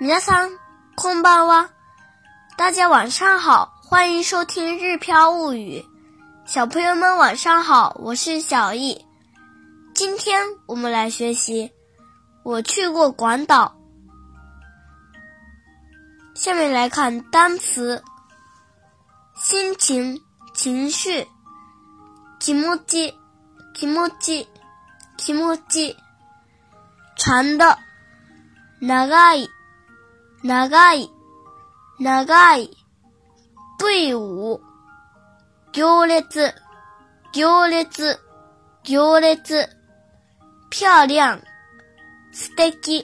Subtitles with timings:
[0.00, 0.58] 皆さん、
[0.96, 1.70] こんばんは。
[2.56, 5.80] 大家晚上好，欢迎收听《日飘物语》。
[6.46, 9.04] 小朋友们晚上好，我是小易。
[9.94, 11.72] 今天我们来学习。
[12.42, 13.76] 我去过广岛。
[16.34, 18.02] 下面来看单词：
[19.36, 20.22] 心情、
[20.54, 21.28] 情绪、
[22.38, 23.14] 気持ち、
[23.74, 24.46] 気持ち、
[25.18, 25.96] 気持ち、
[27.16, 27.78] 长的、
[28.80, 29.48] 長い、
[30.45, 31.09] 長い、
[31.99, 32.69] 長い、
[33.79, 34.61] 队伍、
[35.71, 36.53] 行列、
[37.33, 38.19] 行列、
[38.83, 39.67] 行列、
[40.69, 41.41] 漂亮、
[42.31, 43.03] 素敵、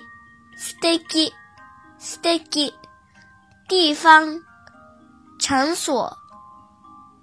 [0.56, 1.34] 素敵、
[1.98, 2.76] 素敵、
[3.68, 4.40] 地方、
[5.40, 6.16] 场所、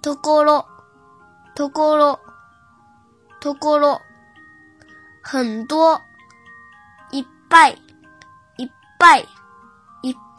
[0.01, 0.65] ところ、
[1.55, 2.19] ところ、
[3.39, 4.01] ところ、
[5.23, 6.01] 很多、
[7.13, 7.81] いっぱい、
[8.57, 9.25] いっぱい、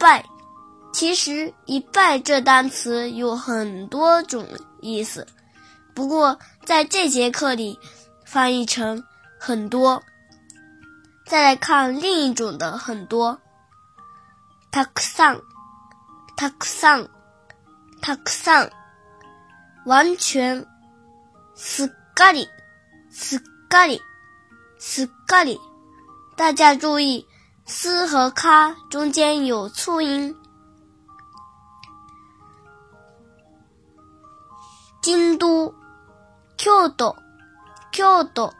[0.00, 0.24] ぱい。
[0.92, 4.46] 其实“一拜”这单词有很多种
[4.80, 5.26] 意思，
[5.94, 7.78] 不过在这节课里
[8.24, 9.04] 翻译成“
[9.38, 10.02] 很多”。
[11.28, 13.38] 再来看另一种的“很多”，
[14.72, 15.42] たくさん、
[16.36, 17.08] たくさん、
[18.00, 18.70] たくさん，
[19.86, 20.66] 完全、
[21.54, 22.48] すっかり、
[23.10, 24.00] すっかり、
[24.78, 25.58] すっかり。
[26.36, 27.26] 大家注意，“
[27.65, 30.35] 斯”和“卡”中间有促音。
[35.01, 35.73] 京都、
[36.57, 37.15] 京都、
[37.91, 38.53] 京都、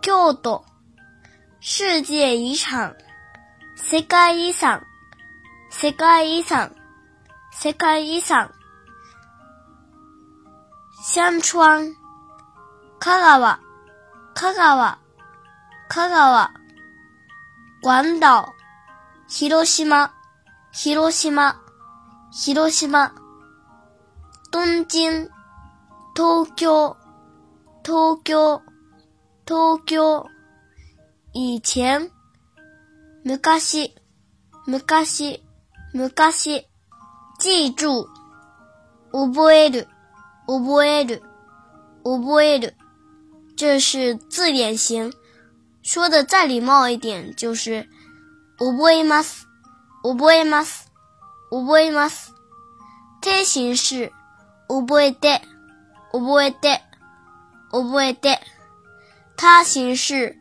[0.00, 0.64] 京都。
[1.62, 2.94] 世界遺產、
[3.76, 4.82] 世界遺産、
[5.70, 6.74] 世界遺産、
[7.52, 8.50] 世界遺産。
[11.02, 11.94] 香川、
[12.98, 13.60] 香川、
[14.34, 14.98] 香川、
[15.90, 16.59] 香川。
[17.81, 18.53] 广島、
[19.27, 20.13] 広島、
[20.71, 21.61] 広島、
[22.31, 23.13] 広島。
[24.51, 25.29] 東京、
[26.15, 26.95] 東京、
[27.83, 28.61] 東京、
[29.45, 30.25] 東京。
[31.33, 32.09] 以前、
[33.23, 33.93] 昔、
[34.65, 35.43] 昔、
[35.93, 36.67] 昔。
[37.37, 38.07] 记住、
[39.11, 39.87] 覚える、
[40.47, 41.21] 覚える、
[42.03, 42.75] 覚える。
[43.57, 45.11] 这是字典型，
[45.81, 47.87] 说的再礼貌一点就是
[48.57, 49.47] 覚えます、
[50.03, 50.91] 覚えます、
[51.51, 52.33] 覚えます。
[53.21, 54.11] 定型是
[54.67, 55.41] 覚えて、
[56.11, 56.81] 覚えて、
[57.71, 58.39] 覚えて。
[59.37, 60.35] 他形式。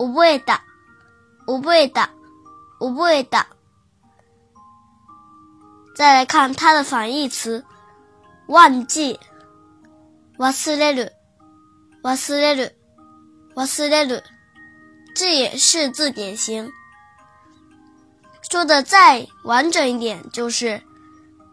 [0.00, 0.62] 覚えた、
[1.44, 2.10] 覚えた、
[2.78, 3.48] 覚えた。
[5.96, 7.64] 再来看它的反义词，
[8.46, 9.18] 忘记、
[10.38, 11.10] 忘れる、
[12.04, 12.76] 忘れる、
[13.56, 14.22] 忘れる，
[15.14, 16.72] 这也是字典型。
[18.42, 20.82] 说的再完整一点就是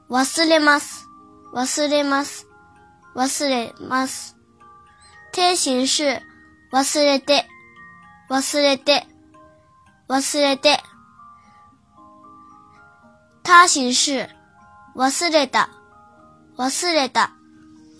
[0.08, 1.06] 忘れます、
[1.54, 2.48] 忘れます、
[3.16, 4.36] 忘れます。
[5.32, 6.22] 贴形是
[6.72, 7.46] 忘れて。
[8.28, 9.06] 忘れて、
[10.08, 10.80] 忘れて。
[13.44, 14.28] 他形式、
[14.96, 15.70] 忘れた、
[16.58, 17.32] 忘れた、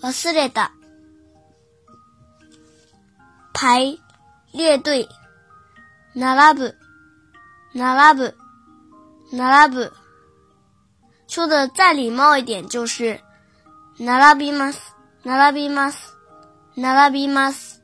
[0.02, 0.72] 忘れた。
[3.52, 4.00] 排、
[4.52, 5.08] 列队、
[6.14, 6.74] 並ぶ、
[7.74, 8.36] 並ぶ、
[9.32, 9.92] 並ぶ。
[11.28, 13.20] 说的再礼貌一点就是、
[13.98, 14.94] 並びます、
[15.24, 16.16] 並びます、
[16.76, 17.82] 並びます。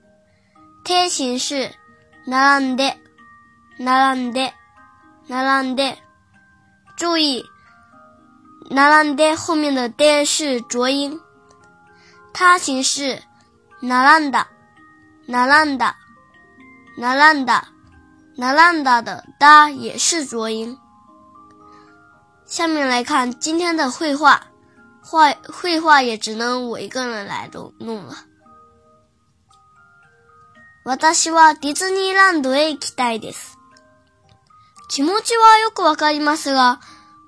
[0.85, 1.71] 贴形式、
[2.27, 2.97] 並んで、
[3.79, 4.55] 並んで、
[5.29, 5.99] 並んで。
[6.97, 7.45] 注意，
[8.71, 11.21] 並んで后面的で是浊音。
[12.33, 13.21] 它形式
[13.83, 14.49] 並んだ、
[15.27, 15.97] 並んだ、
[16.97, 17.73] 並んだ、
[18.38, 20.78] 並んだ的哒也是浊音。
[22.46, 24.42] 下面来看今天的绘画，
[25.02, 28.16] 画绘画也只能我一个人来弄弄了。
[30.86, 33.58] 私はディズニーランドへ行きたいです。
[34.88, 36.80] 気持ちはよくわかりますが、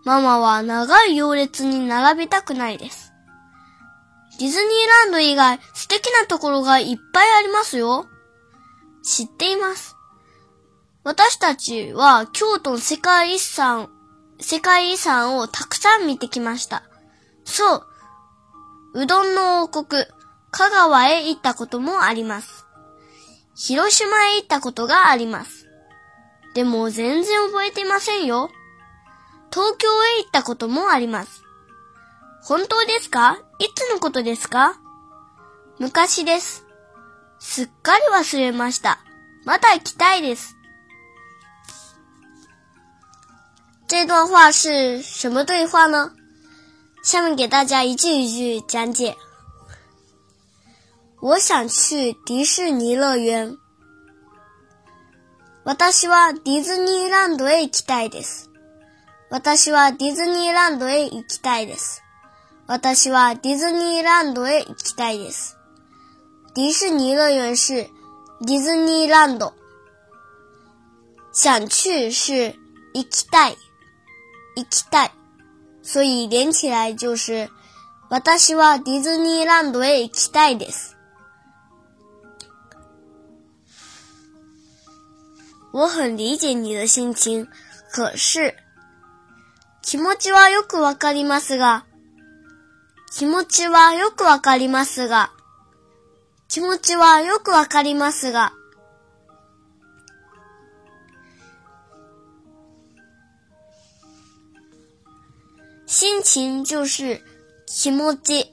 [0.05, 3.11] ママは長い行列に並びたくないです。
[4.39, 8.07] ディズニーランド以外素敵なところがいっぱいありますよ。
[9.03, 9.97] 知っています。
[11.03, 13.89] 私たちは京都の世界遺産、
[14.39, 16.83] 世界遺産をたくさん見てきました。
[17.45, 17.85] そう。
[18.93, 20.03] うどんの王国、
[20.51, 22.65] 香川へ行ったこともあります。
[23.55, 25.67] 広島へ行ったことがあります。
[26.53, 28.49] でも全然覚えていませんよ。
[29.51, 31.43] 東京へ行ったこともあります。
[32.43, 33.39] 本当ですか？
[33.59, 34.79] いつのことですか？
[35.79, 36.65] 昔です。
[37.39, 38.99] すっかり忘れました。
[39.45, 40.57] また行きたいです。
[43.88, 46.12] 这 这段话是什么对话呢？
[47.02, 49.16] 下面给大家一句一句讲解。
[51.22, 53.56] 我想去迪士尼乐园。
[55.64, 58.50] 私はディズニーランドへ行きたいです。
[59.30, 62.02] 私はディズニーランドへ行きたいです。
[62.66, 65.56] 私はディズニーランドへ行きたいです。
[66.54, 67.88] 迪士尼乐园是
[68.42, 69.54] ディズニーランド。
[71.32, 72.54] 想去是
[72.92, 73.56] 行きたい。
[74.58, 75.12] 行きたい。
[75.82, 77.50] 所以连起来就是、
[78.08, 80.96] 私はディズニーランドへ行きたいです。
[85.72, 87.48] 我很理解你的心情，
[87.90, 88.54] 可是、
[89.82, 91.84] 気持ちはよくわかりますが、
[93.12, 95.30] 気持ちはよくわかりますが、
[96.48, 98.52] 気持ちはよくわかりますが、
[105.88, 107.22] 心情就是
[107.66, 108.52] 気持ち、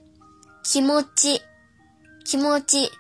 [0.64, 1.42] 気持ち、
[2.26, 2.92] 気持ち。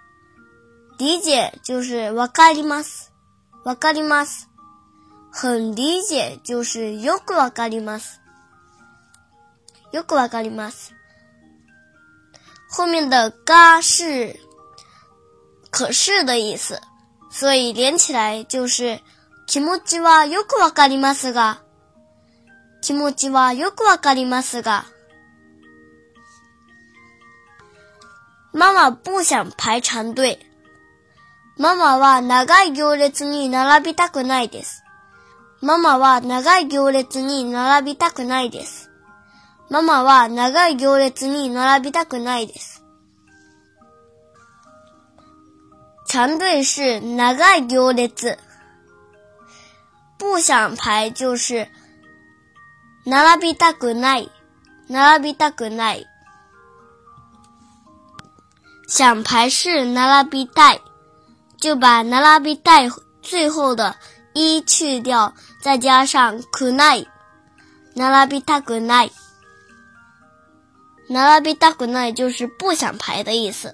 [0.99, 3.11] 理解就是わかります。
[3.65, 4.49] わかります。
[5.31, 8.21] 很理解就是よくわかります。
[9.91, 10.93] よくわかります。
[12.69, 14.39] 后面的が是
[15.71, 16.79] 可是的意思，
[17.31, 18.99] 所以连起来就是
[19.47, 21.63] 気持ちはよくわかりますが。
[22.82, 24.84] 気持ちはよくわかりますが。
[28.52, 30.38] ママ不想排長隊。
[31.58, 34.82] ママは長い行列に並びたくないです。
[35.60, 38.90] ママは長い行列に並びたくないです。
[39.68, 42.84] ママは長い行列に並びたくないです。
[46.06, 48.38] 長隊是長い行列。
[50.18, 51.68] 不想排就是
[53.05, 54.31] 並びたくない。
[54.89, 56.05] 並びたくない。
[58.87, 60.81] 想排是並びたい，
[61.61, 62.89] 就把並びたい
[63.23, 63.95] 最后的
[64.33, 67.07] 一去掉，再加上くない。
[67.95, 69.11] 並びたくない。
[71.09, 73.73] 並びたくない就是不想排的意思。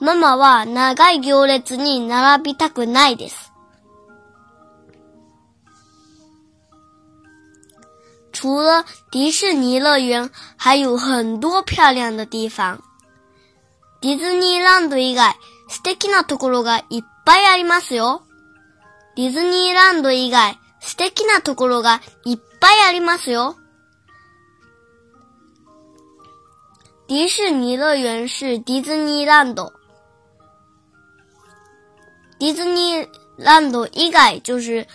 [0.00, 3.43] ママは長い行列に並びたくないです。
[8.35, 12.81] 除了迪士尼乐园，还有很多漂亮的地方。
[14.01, 15.37] ディズニーランド以外、
[15.69, 18.23] 素敵なところがいっぱいありますよ。
[19.15, 23.55] ディズニーランド以外、素敵なところがいっぱいありますよ。
[27.07, 29.71] 迪士尼乐园是迪士尼乐园。
[32.41, 33.07] ディズニー
[33.37, 34.85] ランド以外就是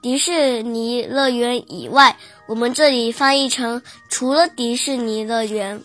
[0.00, 2.16] 迪士尼乐园以外。
[2.47, 5.83] 我们这里翻译成除了迪士尼乐园。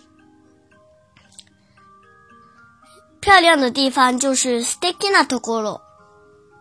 [3.20, 5.80] 漂亮的地方就是素敵なところ，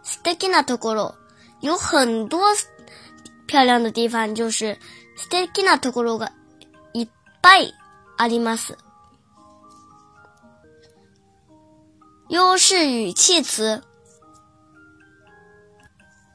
[0.04, 1.16] 素敵なところ
[1.62, 2.40] 有很多
[3.48, 4.78] 漂亮的地方，就是
[5.18, 6.32] 素敵なところが
[6.94, 7.10] いっ
[7.42, 7.74] ぱい
[8.18, 8.78] あります。
[12.30, 13.82] 优势语气词，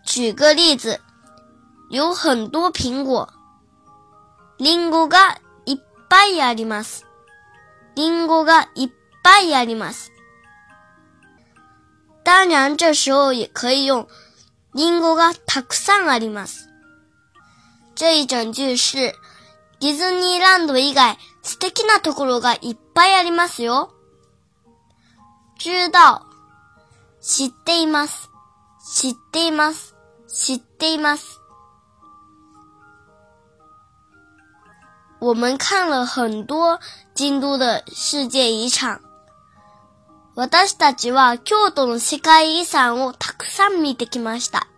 [0.04, 1.00] 举个例子。
[1.90, 3.26] 有很多苹果。
[4.63, 5.77] リンゴがいっ
[6.07, 7.05] ぱいあります。
[7.97, 8.89] リンゴがいっ
[9.21, 10.13] ぱいあります。
[12.23, 14.07] 当然，这时候也可以用
[14.73, 16.69] リンゴがたくさんあります。
[17.95, 19.13] 这一整句是
[19.81, 23.93] ディズニーランド以外素敵なところがいっぱいありますよ。
[25.59, 26.21] 知道、
[27.19, 28.29] 知っています。
[28.95, 29.93] 知っています。
[30.29, 31.41] 知っています。
[35.22, 36.78] 我们看了很多
[37.14, 39.00] 京都的世界遗产。
[40.36, 44.68] 私たちは京都の世界遺産をたくさん見てきました。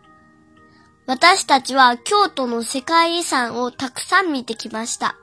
[1.07, 5.17] 私たちは京都の世界遺産をたくさん見てきました。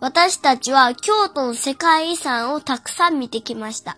[0.00, 3.96] 私たちは京都の世界遺産をたくさん見てきました。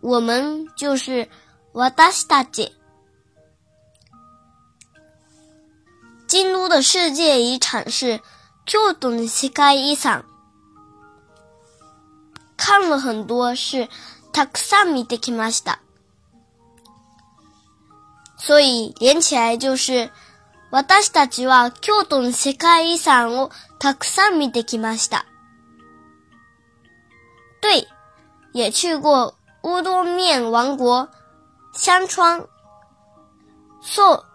[0.00, 1.28] 我们就是
[1.72, 2.72] 私たち。
[6.26, 8.20] 京都的世界遗产是
[8.65, 10.23] 京都的世界遺産，
[12.57, 13.89] 看了很多是
[14.31, 15.79] たくさん見てきました。
[18.37, 20.11] 所以连起来就是
[20.71, 25.25] 私たちは京都の世界遺産をたくさん見てきました。
[27.61, 27.87] 对，
[28.53, 31.07] 也去过乌冬面王国
[31.73, 32.47] 香川。
[33.81, 34.25] そ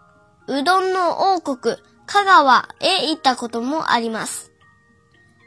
[0.47, 1.77] う、うどんの王国、
[2.11, 4.51] 香川へ行ったこともあります。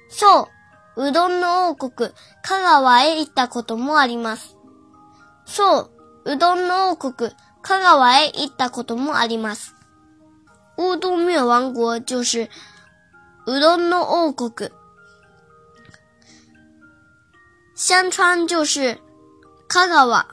[0.09, 0.49] そ
[0.95, 4.57] う、うどんの王国、香川へ行ったこともあります。
[5.45, 5.90] そ
[6.25, 9.75] う、うどんの王国、香川へ行ったこともあります。
[10.76, 12.49] 乌冬灭王国就是
[13.47, 14.71] うどんの王国。
[17.75, 19.00] 香川就是
[19.66, 20.28] 香川。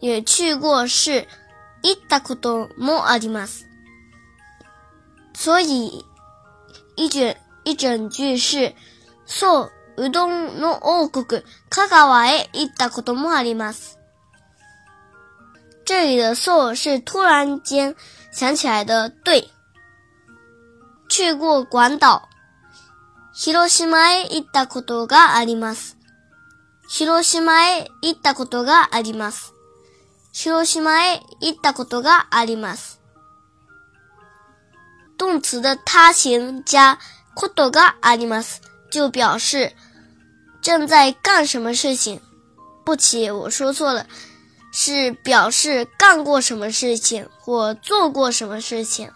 [0.00, 1.26] 也去过是
[1.82, 3.66] 行ったこともあります。
[5.34, 6.04] 所以
[6.96, 8.74] 一卷一整句是
[9.26, 13.98] そう、うどんの王国、香川へ行ったこともあります。
[15.84, 17.94] 这里的 so 是突然间
[18.30, 19.50] 想起来的，对。
[21.08, 22.28] 去过广岛。
[23.34, 25.96] 広島へ行ったことがあります。
[26.88, 29.51] 広島へ行ったことがあります。
[30.31, 32.99] 広島へ行ったことがあります。
[35.17, 36.99] 动词的他形加
[37.33, 39.73] ことがあります，就表示
[40.61, 42.21] 正在干什么事情。
[42.85, 44.05] 不起，我说错了。
[44.71, 49.11] 是表示干过什么事情或做过什么事情。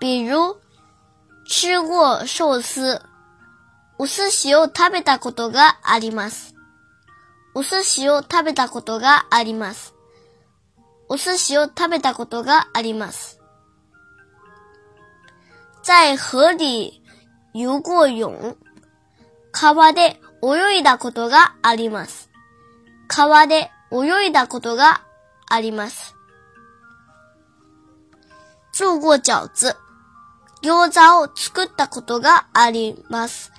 [0.00, 0.56] 比如
[1.46, 3.00] 吃过寿司。
[4.03, 6.55] お寿司を食べたことがあります。
[7.53, 9.93] お寿司を食べたことがあります。
[11.07, 13.39] お寿司を食べたことがあります。
[15.83, 17.03] 在河里
[17.53, 18.57] 游过泳。
[19.51, 22.31] 川で泳いだことがあります。
[23.07, 25.03] 川で泳いだことが
[25.47, 26.15] あります。
[28.71, 29.75] 做过饺子。
[30.63, 33.51] 餃子を作ったことがあります。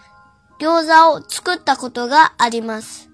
[0.63, 3.11] 餃子を作ったことがあります。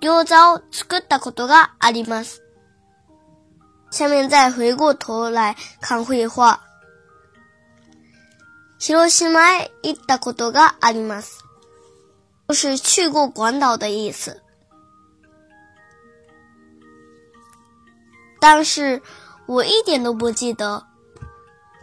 [0.00, 2.42] 餃子を作ったことがあります。
[3.90, 6.60] 下面再回过头来看绘画。
[8.78, 11.44] 広島へ行ったことがあります。
[12.48, 14.34] 就是去过广岛的意思，
[18.40, 19.02] 但是
[19.46, 20.86] 我一点都不记得。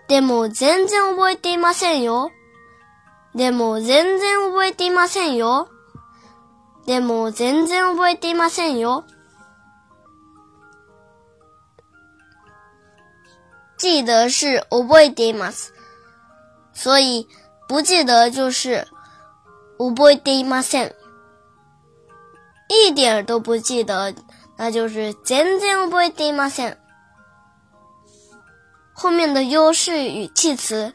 [0.08, 2.32] でも全然覚えていませんよ。
[3.36, 5.68] でも全然覚えていませんよ。
[6.86, 9.04] でも全然覚えていませんよ。
[13.78, 15.74] 记得是覚えています。
[16.74, 17.28] 所以
[17.68, 18.88] 不记得就是
[19.78, 20.96] 覚えていません。
[22.70, 24.16] 一点都不记得，
[24.58, 26.78] 那就是全然覚えていません。
[28.94, 30.94] 后面的优势语气词，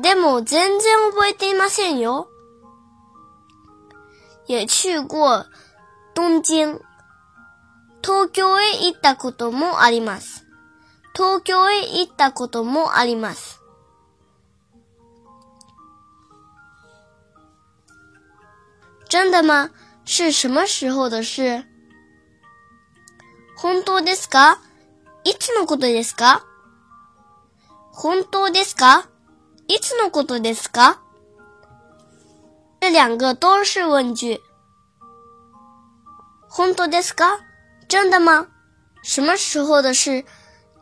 [0.00, 2.28] でも全然覚えていませんよ。
[4.48, 5.46] 也去过
[6.14, 6.80] 东京。
[8.02, 10.46] 東京へ行ったこともあります。
[11.14, 13.60] 東京へ行ったこともあります。
[19.08, 19.70] 真的吗？
[20.04, 21.64] 是什么时候的事？
[23.56, 24.60] 本当ですか？
[25.24, 26.44] いつのことですか？
[27.92, 29.08] 本当ですか？
[29.68, 30.98] いつのことですか？
[32.80, 34.40] 这两个都是问句。
[36.48, 37.40] 本当ですか？
[37.86, 38.48] 真的吗？
[39.02, 40.24] 什么时候的事？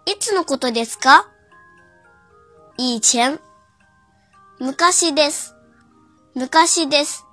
[0.04, 1.26] いつのことですか？
[2.76, 3.40] 以前。
[4.60, 5.52] 昔です。
[6.34, 7.24] 昔です。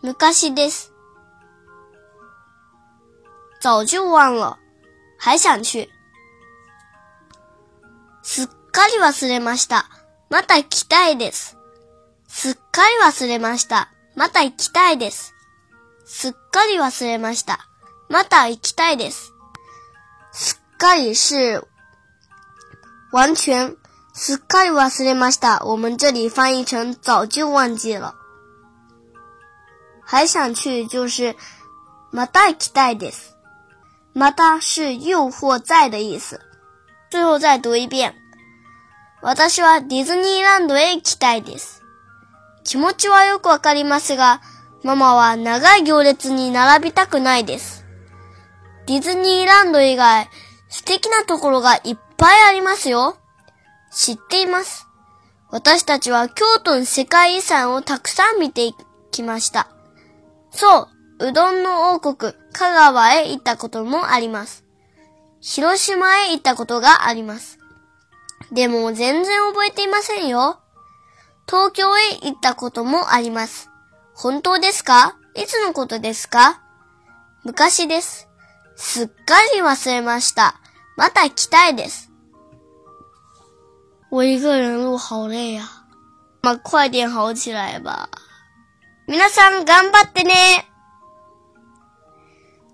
[0.00, 0.92] 昔です。
[3.60, 4.58] 早就忘了，
[5.18, 5.88] 还想去。
[8.22, 9.88] すっかり忘れました。
[10.30, 11.56] また行きたいです。
[12.28, 13.90] すっかり忘れました。
[14.14, 15.34] また行きたいです。
[16.04, 17.68] すっかり忘れました。
[18.08, 19.32] また行きたいです。
[20.32, 21.62] すっかり是
[23.12, 23.76] 完全。
[24.12, 25.64] すっかり忘れました。
[25.64, 28.14] 我们这里翻译成早就忘记了。
[30.00, 31.34] 还想去就是
[32.12, 33.36] また行きたいです。
[34.12, 36.40] また是又或再的意思。
[37.10, 38.14] 最后再读一遍。
[39.24, 41.82] 私はディズニーランドへ行きたいです。
[42.62, 44.42] 気持ちはよくわかりますが、
[44.82, 47.86] ママは長い行列に並びたくないです。
[48.86, 50.28] ディズニーランド以外、
[50.68, 53.16] 素敵なところがいっぱいありますよ。
[53.90, 54.86] 知っています。
[55.48, 58.72] 私たちは京都の世界遺産をたくさん見て
[59.10, 59.68] きました。
[60.50, 60.88] そ
[61.18, 64.66] う、うどんの王国、香川へ行ったこともあります。
[65.40, 67.63] 広島へ行ったことがあります。
[68.52, 70.60] でも全然覚えていませんよ。
[71.46, 73.70] 東京へ行ったこともあります。
[74.14, 75.16] 本当ですか？
[75.34, 76.62] いつのことですか？
[77.44, 78.28] 昔です。
[78.76, 80.56] すっかり忘れました。
[80.96, 82.10] また来たいです。
[84.10, 85.68] 我一个人录好累呀、
[86.40, 88.08] 嘛，快点好起来吧。
[89.08, 90.66] 皆さん頑張ってね。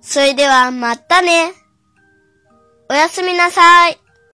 [0.02, 1.54] それではまたね。
[2.88, 3.98] おやすみなさい。